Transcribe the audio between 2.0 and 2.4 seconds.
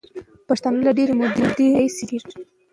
جنګېږي.